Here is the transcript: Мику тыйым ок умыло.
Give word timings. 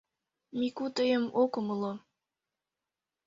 Мику 0.57 0.85
тыйым 0.95 1.23
ок 1.41 1.51
умыло. 1.59 1.93